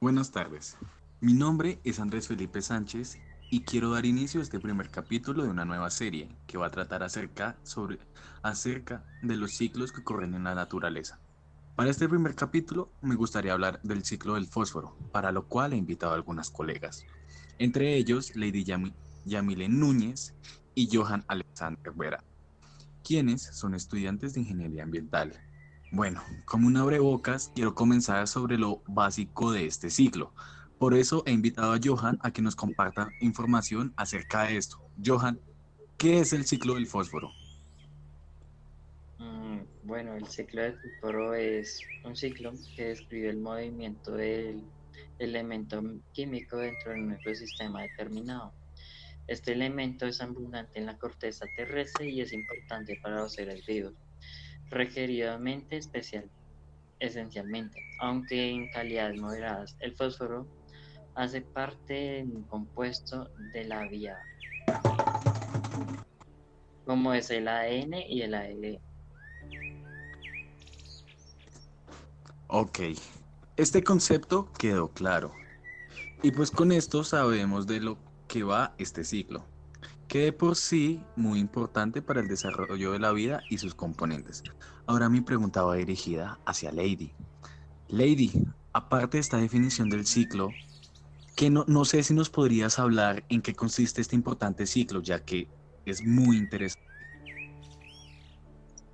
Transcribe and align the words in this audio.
Buenas 0.00 0.30
tardes. 0.30 0.76
Mi 1.20 1.34
nombre 1.34 1.80
es 1.82 1.98
Andrés 1.98 2.28
Felipe 2.28 2.62
Sánchez 2.62 3.18
y 3.50 3.62
quiero 3.62 3.90
dar 3.90 4.06
inicio 4.06 4.38
a 4.38 4.44
este 4.44 4.60
primer 4.60 4.90
capítulo 4.90 5.42
de 5.42 5.48
una 5.48 5.64
nueva 5.64 5.90
serie 5.90 6.28
que 6.46 6.56
va 6.56 6.66
a 6.66 6.70
tratar 6.70 7.02
acerca, 7.02 7.56
sobre, 7.64 7.98
acerca 8.42 9.04
de 9.22 9.36
los 9.36 9.54
ciclos 9.56 9.90
que 9.90 10.02
ocurren 10.02 10.34
en 10.34 10.44
la 10.44 10.54
naturaleza. 10.54 11.18
Para 11.74 11.90
este 11.90 12.08
primer 12.08 12.36
capítulo 12.36 12.92
me 13.02 13.16
gustaría 13.16 13.52
hablar 13.52 13.82
del 13.82 14.04
ciclo 14.04 14.34
del 14.34 14.46
fósforo, 14.46 14.96
para 15.10 15.32
lo 15.32 15.48
cual 15.48 15.72
he 15.72 15.76
invitado 15.76 16.12
a 16.12 16.14
algunas 16.14 16.48
colegas, 16.50 17.04
entre 17.58 17.96
ellos 17.96 18.36
Lady 18.36 18.64
Yamile 19.24 19.68
Núñez 19.68 20.32
y 20.76 20.96
Johan 20.96 21.24
Alexander 21.26 21.92
Vera, 21.92 22.22
quienes 23.02 23.42
son 23.42 23.74
estudiantes 23.74 24.34
de 24.34 24.42
ingeniería 24.42 24.84
ambiental. 24.84 25.32
Bueno, 25.90 26.22
como 26.44 26.66
un 26.66 26.76
abrebocas, 26.76 27.50
quiero 27.54 27.74
comenzar 27.74 28.28
sobre 28.28 28.58
lo 28.58 28.82
básico 28.86 29.52
de 29.52 29.66
este 29.66 29.88
ciclo, 29.88 30.34
por 30.78 30.94
eso 30.94 31.24
he 31.26 31.32
invitado 31.32 31.72
a 31.72 31.80
Johan 31.82 32.18
a 32.22 32.30
que 32.30 32.40
nos 32.40 32.54
comparta 32.54 33.08
información 33.20 33.92
acerca 33.96 34.44
de 34.44 34.58
esto. 34.58 34.78
Johan, 35.04 35.40
¿qué 35.96 36.20
es 36.20 36.32
el 36.32 36.44
ciclo 36.44 36.74
del 36.74 36.86
fósforo? 36.86 37.32
Mm, 39.18 39.58
bueno, 39.82 40.14
el 40.14 40.28
ciclo 40.28 40.62
del 40.62 40.78
fósforo 40.78 41.34
es 41.34 41.80
un 42.04 42.14
ciclo 42.14 42.52
que 42.76 42.88
describe 42.90 43.30
el 43.30 43.38
movimiento 43.38 44.12
del 44.12 44.62
elemento 45.18 45.82
químico 46.12 46.58
dentro 46.58 46.92
de 46.92 47.00
un 47.00 47.12
ecosistema 47.12 47.82
determinado. 47.82 48.52
Este 49.26 49.52
elemento 49.52 50.06
es 50.06 50.20
abundante 50.20 50.78
en 50.78 50.86
la 50.86 50.96
corteza 50.96 51.44
terrestre 51.56 52.08
y 52.08 52.20
es 52.20 52.32
importante 52.32 53.00
para 53.02 53.16
los 53.16 53.32
seres 53.32 53.66
vivos, 53.66 53.94
requeridamente 54.70 55.76
especial, 55.76 56.30
esencialmente, 57.00 57.80
aunque 58.00 58.50
en 58.50 58.70
calidades 58.70 59.20
moderadas. 59.20 59.76
El 59.80 59.96
fósforo 59.96 60.46
hace 61.14 61.40
parte 61.40 61.94
del 61.94 62.46
compuesto 62.48 63.28
de 63.52 63.64
la 63.64 63.88
vía, 63.88 64.18
como 66.86 67.12
es 67.12 67.30
el 67.30 67.48
ADN 67.48 67.94
y 68.08 68.22
el 68.22 68.34
ALE. 68.34 68.80
Ok, 72.46 72.80
este 73.56 73.82
concepto 73.84 74.50
quedó 74.58 74.88
claro. 74.88 75.34
Y 76.22 76.32
pues 76.32 76.50
con 76.50 76.72
esto 76.72 77.04
sabemos 77.04 77.66
de 77.66 77.80
lo 77.80 77.98
que 78.26 78.42
va 78.42 78.74
este 78.78 79.04
ciclo, 79.04 79.44
que 80.08 80.20
de 80.20 80.32
por 80.32 80.56
sí 80.56 81.04
muy 81.16 81.38
importante 81.38 82.00
para 82.00 82.20
el 82.20 82.28
desarrollo 82.28 82.92
de 82.92 82.98
la 82.98 83.12
vida 83.12 83.42
y 83.50 83.58
sus 83.58 83.74
componentes. 83.74 84.42
Ahora 84.86 85.10
mi 85.10 85.20
pregunta 85.20 85.62
va 85.62 85.76
dirigida 85.76 86.40
hacia 86.46 86.72
Lady. 86.72 87.12
Lady, 87.88 88.32
aparte 88.72 89.18
de 89.18 89.20
esta 89.20 89.36
definición 89.36 89.90
del 89.90 90.06
ciclo, 90.06 90.50
que 91.36 91.50
no, 91.50 91.64
no 91.68 91.84
sé 91.84 92.02
si 92.02 92.14
nos 92.14 92.30
podrías 92.30 92.78
hablar 92.78 93.22
en 93.28 93.42
qué 93.42 93.54
consiste 93.54 94.00
este 94.00 94.16
importante 94.16 94.66
ciclo, 94.66 95.02
ya 95.02 95.24
que 95.24 95.46
es 95.84 96.02
muy 96.02 96.38
interesante. 96.38 96.88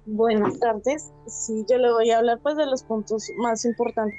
Buenas 0.06 0.58
tardes. 0.58 1.12
Sí, 1.28 1.64
yo 1.70 1.78
le 1.78 1.90
voy 1.90 2.10
a 2.10 2.18
hablar 2.18 2.40
pues 2.42 2.56
de 2.56 2.66
los 2.66 2.82
puntos 2.82 3.30
más 3.38 3.64
importantes 3.64 4.18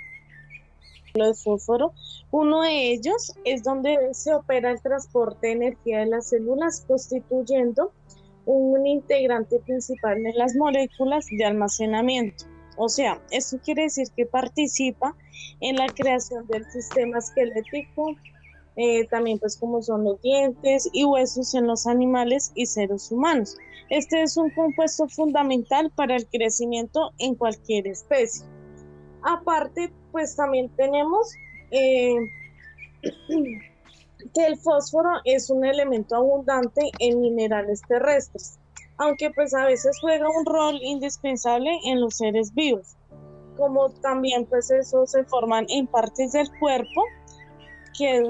del 1.24 1.36
fósforo. 1.36 1.94
Uno 2.32 2.62
de 2.62 2.92
ellos 2.92 3.34
es 3.46 3.64
donde 3.64 4.14
se 4.14 4.34
opera 4.34 4.72
el 4.72 4.82
transporte 4.82 5.48
de 5.48 5.54
energía 5.54 6.00
de 6.00 6.08
las 6.08 6.30
células, 6.30 6.84
constituyendo 6.88 7.92
un 8.46 8.86
integrante 8.86 9.60
principal 9.60 10.18
en 10.18 10.38
las 10.38 10.56
moléculas 10.56 11.26
de 11.32 11.46
almacenamiento. 11.46 12.46
O 12.78 12.90
sea, 12.90 13.22
esto 13.32 13.58
quiere 13.64 13.84
decir 13.84 14.08
que 14.16 14.26
participa 14.26 15.16
en 15.62 15.78
la 15.78 15.88
creación 15.88 16.46
del 16.48 16.70
sistema 16.72 17.20
esquelético, 17.20 18.16
eh, 18.76 19.08
también 19.08 19.40
pues 19.40 19.56
como 19.56 19.82
son 19.82 20.04
los 20.04 20.22
dientes 20.22 20.90
y 20.92 21.06
huesos 21.06 21.56
en 21.56 21.68
los 21.68 21.88
animales 21.88 22.52
y 22.56 22.66
seres 22.66 23.10
humanos. 23.12 23.58
Este 23.90 24.22
es 24.22 24.36
un 24.36 24.50
compuesto 24.50 25.08
fundamental 25.08 25.92
para 25.96 26.18
el 26.18 26.28
crecimiento 26.28 27.14
en 27.18 27.36
cualquier 27.36 27.88
especie. 27.88 28.46
Aparte, 29.26 29.92
pues 30.12 30.36
también 30.36 30.70
tenemos 30.76 31.34
eh, 31.72 32.16
que 34.34 34.46
el 34.46 34.58
fósforo 34.58 35.10
es 35.26 35.50
un 35.50 35.66
elemento 35.66 36.16
abundante 36.16 36.92
en 37.00 37.22
minerales 37.22 37.82
terrestres 37.88 38.60
aunque 38.98 39.32
pues 39.32 39.54
a 39.54 39.66
veces 39.66 39.98
juega 40.00 40.28
un 40.30 40.46
rol 40.46 40.80
indispensable 40.82 41.72
en 41.86 42.02
los 42.02 42.16
seres 42.16 42.54
vivos, 42.54 42.96
como 43.58 43.90
también 43.90 44.46
pues 44.46 44.72
eso 44.72 45.06
se 45.06 45.24
forman 45.26 45.66
en 45.70 45.88
partes 45.88 46.32
del 46.32 46.50
cuerpo 46.60 47.02
que 47.98 48.24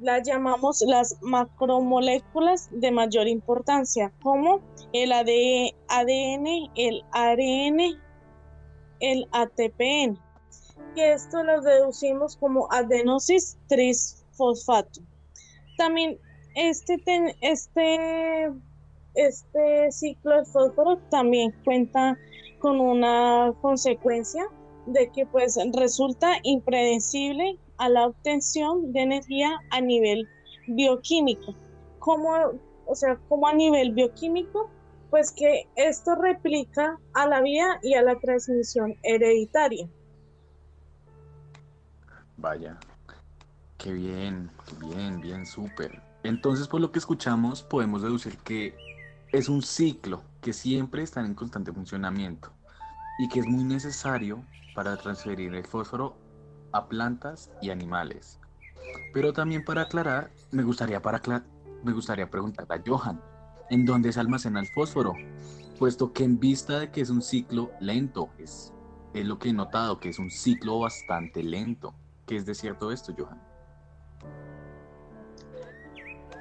las 0.00 0.26
llamamos 0.26 0.82
las 0.86 1.16
macromoléculas 1.20 2.68
de 2.72 2.90
mayor 2.90 3.28
importancia, 3.28 4.12
como 4.22 4.60
el 4.92 5.12
ADN, 5.12 6.70
el 6.74 7.04
ARN, 7.12 7.80
el 9.00 9.28
ATPN, 9.32 10.18
que 10.94 11.12
esto 11.12 11.42
lo 11.42 11.60
deducimos 11.60 12.36
como 12.36 12.70
adenosis 12.70 13.58
trisfosfato. 13.68 15.00
También 15.76 16.18
este, 16.54 16.96
este 17.40 18.50
este 19.14 19.90
ciclo 19.90 20.38
de 20.38 20.44
fósforo 20.44 20.98
también 21.10 21.52
cuenta 21.64 22.16
con 22.58 22.80
una 22.80 23.52
consecuencia 23.60 24.44
de 24.86 25.10
que 25.10 25.26
pues 25.26 25.58
resulta 25.76 26.32
impredecible 26.42 27.58
a 27.78 27.88
la 27.88 28.06
obtención 28.06 28.92
de 28.92 29.00
energía 29.00 29.58
a 29.70 29.80
nivel 29.80 30.28
bioquímico. 30.68 31.54
Como, 31.98 32.30
o 32.86 32.94
sea, 32.94 33.18
como 33.28 33.46
a 33.46 33.54
nivel 33.54 33.92
bioquímico, 33.92 34.70
pues 35.10 35.32
que 35.32 35.66
esto 35.76 36.14
replica 36.14 36.98
a 37.14 37.26
la 37.26 37.40
vida 37.40 37.80
y 37.82 37.94
a 37.94 38.02
la 38.02 38.18
transmisión 38.18 38.94
hereditaria. 39.02 39.88
Vaya, 42.40 42.78
qué 43.76 43.92
bien, 43.92 44.50
bien, 44.80 45.20
bien, 45.20 45.44
súper. 45.44 46.02
Entonces, 46.22 46.68
por 46.68 46.80
lo 46.80 46.90
que 46.90 46.98
escuchamos, 46.98 47.62
podemos 47.62 48.00
deducir 48.00 48.38
que 48.38 48.74
es 49.30 49.50
un 49.50 49.60
ciclo 49.60 50.22
que 50.40 50.54
siempre 50.54 51.02
está 51.02 51.20
en 51.20 51.34
constante 51.34 51.70
funcionamiento 51.70 52.50
y 53.18 53.28
que 53.28 53.40
es 53.40 53.46
muy 53.46 53.62
necesario 53.64 54.42
para 54.74 54.96
transferir 54.96 55.54
el 55.54 55.66
fósforo 55.66 56.16
a 56.72 56.88
plantas 56.88 57.50
y 57.60 57.68
animales. 57.68 58.40
Pero 59.12 59.34
también 59.34 59.62
para 59.62 59.82
aclarar, 59.82 60.30
me 60.50 60.62
gustaría, 60.62 61.02
para 61.02 61.20
me 61.82 61.92
gustaría 61.92 62.30
preguntar 62.30 62.66
a 62.70 62.82
Johan, 62.86 63.20
¿en 63.68 63.84
dónde 63.84 64.14
se 64.14 64.20
almacena 64.20 64.60
el 64.60 64.66
fósforo? 64.66 65.14
Puesto 65.78 66.14
que 66.14 66.24
en 66.24 66.40
vista 66.40 66.78
de 66.78 66.90
que 66.90 67.02
es 67.02 67.10
un 67.10 67.20
ciclo 67.20 67.70
lento, 67.80 68.30
es, 68.38 68.72
es 69.12 69.26
lo 69.26 69.38
que 69.38 69.50
he 69.50 69.52
notado, 69.52 70.00
que 70.00 70.08
es 70.08 70.18
un 70.18 70.30
ciclo 70.30 70.78
bastante 70.78 71.42
lento. 71.42 71.94
¿Qué 72.30 72.36
es 72.36 72.46
de 72.46 72.54
cierto 72.54 72.92
esto, 72.92 73.12
Johan? 73.18 73.42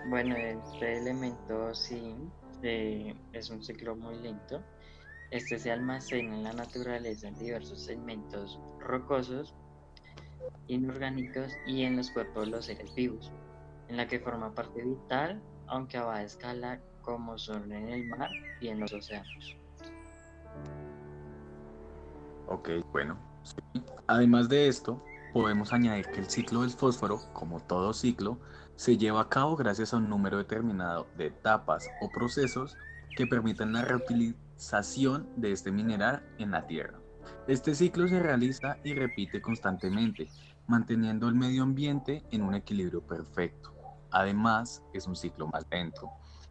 Bueno, 0.08 0.36
este 0.36 1.00
elemento 1.00 1.74
sí 1.74 2.16
es 2.62 3.50
un 3.50 3.64
ciclo 3.64 3.96
muy 3.96 4.20
lento. 4.20 4.62
Este 5.32 5.58
se 5.58 5.72
almacena 5.72 6.36
en 6.36 6.44
la 6.44 6.54
naturaleza 6.54 7.30
en 7.30 7.40
diversos 7.40 7.86
segmentos 7.86 8.60
rocosos, 8.78 9.56
inorgánicos 10.68 11.58
y 11.66 11.82
en 11.82 11.98
los 11.98 12.12
cuerpos 12.12 12.46
de 12.46 12.52
los 12.52 12.66
seres 12.66 12.94
vivos, 12.94 13.32
en 13.88 13.98
la 13.98 14.08
que 14.08 14.20
forma 14.20 14.54
parte 14.54 14.84
vital, 14.84 15.42
aunque 15.66 15.98
a 15.98 16.04
baja 16.04 16.22
escala, 16.22 16.80
como 17.02 17.36
son 17.40 17.74
en 17.74 17.90
el 17.90 18.08
mar 18.10 18.30
y 18.62 18.68
en 18.68 18.80
los 18.80 18.94
océanos. 18.94 19.58
Ok, 22.46 22.70
bueno. 22.92 23.18
Además 24.06 24.50
de 24.50 24.68
esto, 24.68 25.02
podemos 25.34 25.73
añadir 25.73 26.08
que 26.08 26.20
el 26.20 26.29
ciclo 26.29 26.61
del 26.61 26.72
fósforo, 26.72 27.22
como 27.34 27.59
todo 27.59 27.93
ciclo, 27.93 28.40
se 28.76 28.97
lleva 28.97 29.22
a 29.22 29.29
cabo 29.29 29.55
gracias 29.55 29.93
a 29.93 29.97
un 29.97 30.09
número 30.09 30.37
determinado 30.37 31.08
de 31.17 31.28
etapas 31.28 31.87
o 32.02 32.09
procesos 32.09 32.78
que 33.16 33.28
permiten 33.28 33.73
la 33.73 33.81
reutilización 33.81 35.29
de 35.35 35.52
este 35.52 35.72
mineral 35.72 36.23
en 36.37 36.52
la 36.52 36.66
Tierra. 36.66 36.99
Este 37.47 37.76
ciclo 37.76 38.08
se 38.08 38.20
realiza 38.20 38.78
y 38.84 38.93
repite 38.93 39.41
constantemente, 39.41 40.29
manteniendo 40.67 41.28
el 41.28 41.35
medio 41.35 41.64
ambiente 41.64 42.23
en 42.32 42.41
un 42.43 42.55
equilibrio 42.55 43.02
perfecto. 43.02 43.73
Además, 44.11 44.84
es 44.93 45.08
un 45.08 45.16
ciclo 45.16 45.47
más 45.47 45.66
lento. 45.70 46.09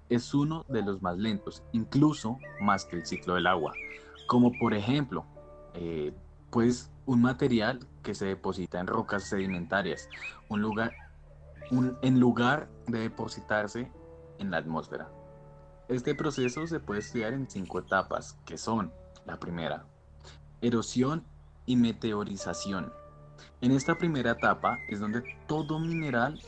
Es 0.09 0.35
uno 0.35 0.65
de 0.69 0.83
los 0.83 1.03
más 1.03 1.17
lentos, 1.19 1.63
incluso 1.73 2.39
más 2.61 2.85
que 2.85 2.97
el 2.97 3.07
ciclo 3.07 3.35
del 3.35 3.47
agua, 3.47 3.73
como 4.27 4.53
por 4.59 4.75
ejemplo, 4.75 5.25
eh, 5.75 6.13
pues 6.51 6.91
un 7.07 7.23
material 7.23 7.87
que 8.03 8.15
se 8.15 8.27
deposita 8.27 8.81
en 8.81 8.87
rocas 8.87 9.25
sedimentarias, 9.25 10.09
un 10.49 10.63
lugar 10.63 10.93
en 11.71 12.19
lugar 12.21 12.71
de 12.87 13.01
depositarse 13.01 13.93
en 14.39 14.51
la 14.51 14.59
atmósfera. 14.59 15.11
Este 15.89 16.15
proceso 16.15 16.67
se 16.67 16.81
puede 16.81 17.01
estudiar 17.01 17.33
en 17.33 17.49
cinco 17.49 17.79
etapas, 17.79 18.39
que 18.45 18.59
son 18.59 18.93
la 19.27 19.39
primera, 19.39 19.87
erosión 20.61 21.25
y 21.67 21.77
meteorización. 21.77 22.93
En 23.61 23.73
esta 23.73 23.97
primera 23.97 24.33
etapa 24.33 24.79
es 24.89 25.01
donde 25.01 25.23
todo 25.47 25.79
mineral, 25.79 26.41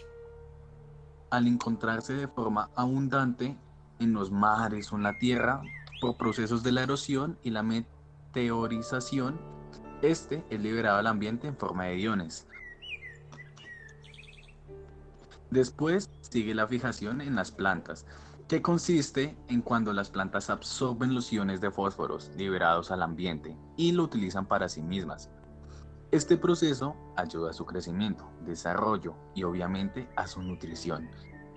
al 1.30 1.46
encontrarse 1.46 2.14
de 2.14 2.28
forma 2.28 2.70
abundante 2.74 3.56
en 3.98 4.12
los 4.12 4.30
mares 4.30 4.92
o 4.92 4.96
en 4.96 5.02
la 5.04 5.18
tierra, 5.18 5.62
por 6.00 6.16
procesos 6.16 6.62
de 6.62 6.72
la 6.72 6.82
erosión 6.82 7.38
y 7.42 7.50
la 7.50 7.62
meteorización, 7.62 9.38
este 10.02 10.44
es 10.50 10.60
liberado 10.60 10.98
al 10.98 11.06
ambiente 11.06 11.46
en 11.46 11.56
forma 11.56 11.84
de 11.84 11.98
iones. 11.98 12.46
Después 15.50 16.08
sigue 16.20 16.54
la 16.54 16.66
fijación 16.66 17.20
en 17.20 17.34
las 17.34 17.50
plantas, 17.50 18.06
que 18.48 18.62
consiste 18.62 19.36
en 19.48 19.62
cuando 19.62 19.92
las 19.92 20.10
plantas 20.10 20.48
absorben 20.50 21.14
los 21.14 21.32
iones 21.32 21.60
de 21.60 21.70
fósforos 21.70 22.30
liberados 22.36 22.90
al 22.90 23.02
ambiente 23.02 23.56
y 23.76 23.92
lo 23.92 24.04
utilizan 24.04 24.46
para 24.46 24.68
sí 24.68 24.82
mismas. 24.82 25.30
Este 26.12 26.36
proceso 26.36 26.96
ayuda 27.16 27.50
a 27.50 27.52
su 27.52 27.66
crecimiento, 27.66 28.28
desarrollo 28.44 29.14
y 29.34 29.44
obviamente 29.44 30.08
a 30.16 30.26
su 30.26 30.42
nutrición. 30.42 31.08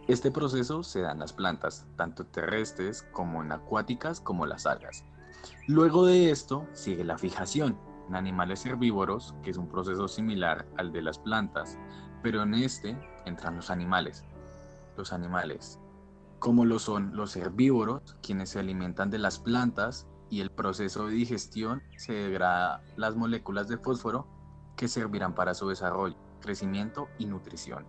Este 0.07 0.31
proceso 0.31 0.83
se 0.83 1.01
da 1.01 1.13
en 1.13 1.19
las 1.19 1.33
plantas, 1.33 1.85
tanto 1.95 2.25
terrestres 2.25 3.03
como 3.11 3.41
en 3.41 3.51
acuáticas 3.51 4.19
como 4.19 4.45
las 4.45 4.65
algas. 4.65 5.05
Luego 5.67 6.05
de 6.05 6.29
esto 6.29 6.67
sigue 6.73 7.03
la 7.03 7.17
fijación 7.17 7.77
en 8.07 8.15
animales 8.15 8.65
herbívoros, 8.65 9.35
que 9.43 9.51
es 9.51 9.57
un 9.57 9.67
proceso 9.67 10.07
similar 10.07 10.65
al 10.77 10.91
de 10.91 11.01
las 11.01 11.19
plantas, 11.19 11.77
pero 12.21 12.43
en 12.43 12.53
este 12.55 12.97
entran 13.25 13.55
los 13.55 13.69
animales. 13.69 14.23
Los 14.97 15.13
animales, 15.13 15.79
como 16.39 16.65
lo 16.65 16.79
son 16.79 17.15
los 17.15 17.35
herbívoros, 17.35 18.17
quienes 18.21 18.49
se 18.49 18.59
alimentan 18.59 19.09
de 19.09 19.17
las 19.17 19.39
plantas 19.39 20.07
y 20.29 20.41
el 20.41 20.51
proceso 20.51 21.07
de 21.07 21.13
digestión 21.13 21.83
se 21.97 22.13
degrada 22.13 22.83
las 22.97 23.15
moléculas 23.15 23.67
de 23.67 23.77
fósforo 23.77 24.27
que 24.75 24.87
servirán 24.87 25.35
para 25.35 25.53
su 25.53 25.69
desarrollo, 25.69 26.15
crecimiento 26.41 27.07
y 27.17 27.25
nutrición. 27.25 27.85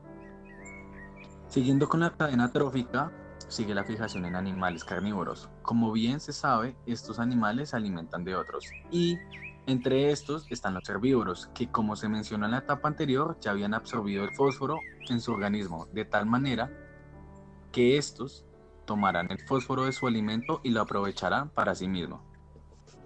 Siguiendo 1.49 1.89
con 1.89 2.01
la 2.01 2.17
cadena 2.17 2.51
trófica, 2.53 3.13
sigue 3.49 3.75
la 3.75 3.85
fijación 3.85 4.25
en 4.25 4.37
animales 4.37 4.85
carnívoros. 4.85 5.49
Como 5.63 5.93
bien 5.93 6.21
se 6.21 6.33
sabe, 6.33 6.77
estos 6.87 7.19
animales 7.19 7.71
se 7.71 7.77
alimentan 7.77 8.25
de 8.25 8.37
otros 8.37 8.71
y 8.91 9.19
entre 9.67 10.11
estos 10.11 10.47
están 10.51 10.75
los 10.75 10.89
herbívoros, 10.89 11.49
que 11.55 11.71
como 11.71 11.97
se 11.97 12.09
mencionó 12.09 12.45
en 12.47 12.53
la 12.53 12.59
etapa 12.59 12.89
anterior, 12.89 13.39
ya 13.41 13.53
habían 13.53 13.75
absorbido 13.75 14.25
el 14.25 14.31
fósforo 14.31 14.79
en 15.09 15.21
su 15.21 15.33
organismo, 15.33 15.87
de 15.93 16.05
tal 16.05 16.27
manera 16.27 16.71
que 17.73 17.97
estos 17.97 18.45
tomarán 18.85 19.31
el 19.31 19.41
fósforo 19.41 19.85
de 19.85 19.93
su 19.93 20.07
alimento 20.07 20.61
y 20.63 20.71
lo 20.71 20.83
aprovecharán 20.83 21.49
para 21.49 21.75
sí 21.75 21.89
mismo. 21.89 22.23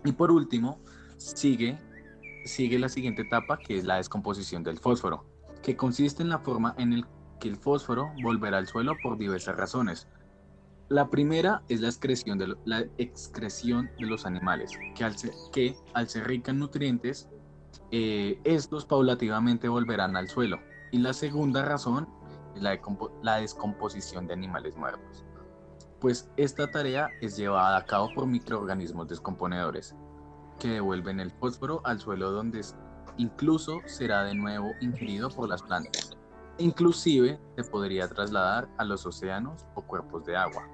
Y 0.05 0.13
por 0.13 0.31
último, 0.31 0.81
sigue 1.17 1.79
sigue 2.49 2.79
la 2.79 2.89
siguiente 2.89 3.23
etapa 3.23 3.61
que 3.61 3.77
es 3.77 3.85
la 3.85 3.97
descomposición 3.97 4.65
del 4.65 4.79
fósforo, 4.79 5.25
que 5.63 5.77
consiste 5.77 6.23
en 6.23 6.29
la 6.29 6.39
forma 6.39 6.75
en 6.79 7.01
la 7.01 7.09
que 7.39 7.49
el 7.49 7.57
fósforo 7.57 8.13
volverá 8.23 8.59
al 8.59 8.67
suelo 8.67 8.97
por 9.01 9.17
diversas 9.17 9.57
razones. 9.57 10.09
La 10.89 11.11
primera 11.11 11.63
es 11.69 11.83
la 11.83 11.89
excreción 11.89 12.39
de, 12.39 14.07
los 14.07 14.25
animales, 14.25 14.71
que 14.95 15.05
al 15.05 15.19
ser, 15.19 15.33
que, 15.53 15.77
rica 16.25 16.51
en 16.51 16.61
nutrientes, 16.61 17.29
eh, 17.91 18.41
estos 18.45 18.87
paulativamente 18.87 19.69
volverán 19.69 20.17
al 20.17 20.29
suelo. 20.29 20.59
Y 20.91 20.99
la 20.99 21.13
segunda 21.13 21.63
razón 21.63 22.09
es 22.57 22.63
la, 22.63 22.81
la 23.23 23.37
descomposición 23.37 24.27
de 24.27 24.33
animales 24.33 24.79
muertos. 24.79 25.27
Pues 26.01 26.31
esta 26.39 26.71
tarea 26.71 27.11
es 27.21 27.37
llevada 27.37 27.77
a 27.77 27.85
cabo 27.85 28.09
por 28.15 28.27
microorganismos 28.27 29.09
descomponedores, 29.09 29.95
que 30.59 30.69
devuelven 30.69 31.21
el 31.21 31.33
fósforo 31.33 31.83
al 31.85 32.01
suelo 32.01 32.31
donde 32.31 32.63
incluso 33.19 33.83
será 33.85 34.25
de 34.25 34.35
nuevo 34.35 34.71
ingerido 34.81 35.29
por 35.29 35.51
las 35.51 35.61
plantas. 35.61 36.17
Inclusive 36.57 37.39
se 37.57 37.65
podría 37.65 38.09
trasladar 38.09 38.69
a 38.79 38.85
los 38.85 39.05
océanos 39.05 39.67
o 39.75 39.83
cuerpos 39.83 40.25
de 40.25 40.35
agua. 40.35 40.67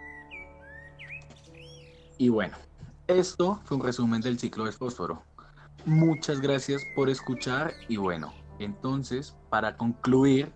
Y 2.19 2.28
bueno, 2.28 2.56
esto 3.06 3.61
fue 3.64 3.76
un 3.76 3.82
resumen 3.82 4.20
del 4.20 4.38
ciclo 4.38 4.64
del 4.64 4.72
fósforo. 4.72 5.22
Muchas 5.84 6.40
gracias 6.40 6.82
por 6.94 7.11
escuchar 7.11 7.75
y 7.88 7.96
bueno, 7.96 8.32
entonces 8.58 9.37
para 9.50 9.76
concluir 9.76 10.52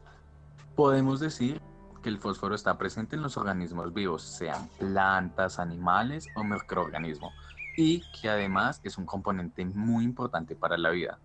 podemos 0.75 1.21
decir 1.21 1.61
que 2.03 2.09
el 2.09 2.19
fósforo 2.19 2.55
está 2.55 2.79
presente 2.79 3.17
en 3.17 3.23
los 3.23 3.37
organismos 3.37 3.93
vivos, 3.93 4.23
sean 4.23 4.69
plantas, 4.79 5.59
animales 5.59 6.29
o 6.37 6.45
microorganismos 6.45 7.35
y 7.77 8.03
que 8.13 8.29
además 8.29 8.81
es 8.85 8.97
un 8.97 9.05
componente 9.05 9.65
muy 9.65 10.05
importante 10.05 10.55
para 10.55 10.79
la 10.79 10.91
vida. 10.91 11.19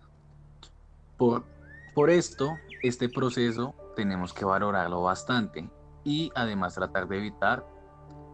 Por, 1.17 1.45
por 1.93 2.09
esto, 2.09 2.57
este 2.81 3.07
proceso 3.07 3.75
tenemos 3.95 4.33
que 4.33 4.45
valorarlo 4.45 5.03
bastante 5.03 5.69
y 6.03 6.31
además 6.35 6.75
tratar 6.75 7.07
de 7.07 7.19
evitar 7.19 7.65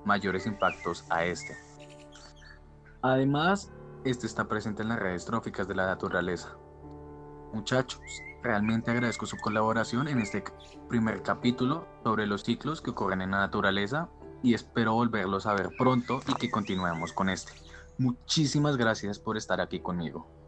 mayores 0.06 0.48
impactos 0.48 1.06
a 1.10 1.25
este. 1.25 1.69
Además, 3.01 3.72
este 4.04 4.28
está 4.28 4.48
presente 4.48 4.81
en 4.81 4.90
las 4.90 5.00
redes 5.00 5.25
tróficas 5.25 5.68
de 5.68 5.75
la 5.75 5.86
naturaleza. 5.86 6.56
Muchachos, 7.54 8.01
realmente 8.44 8.92
agradezco 8.92 9.25
su 9.25 9.38
colaboración 9.38 10.07
en 10.07 10.19
este 10.19 10.44
primer 10.88 11.22
capítulo 11.24 11.88
sobre 12.04 12.28
los 12.28 12.44
ciclos 12.44 12.81
que 12.81 12.92
ocurren 12.92 13.22
en 13.22 13.31
la 13.31 13.40
naturaleza 13.40 14.10
y 14.44 14.54
espero 14.54 14.94
volverlos 14.94 15.46
a 15.46 15.54
ver 15.54 15.69
pronto 15.78 16.22
y 16.28 16.34
que 16.36 16.51
continuemos 16.51 17.13
con 17.13 17.30
este. 17.30 17.54
Muchísimas 17.98 18.78
gracias 18.78 19.19
por 19.19 19.38
estar 19.38 19.60
aquí 19.62 19.80
conmigo. 19.80 20.38